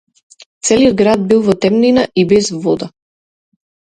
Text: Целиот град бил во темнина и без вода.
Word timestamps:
Целиот 0.67 0.95
град 1.01 1.27
бил 1.33 1.43
во 1.49 1.55
темнина 1.65 2.07
и 2.21 2.25
без 2.31 2.51
вода. 2.63 2.91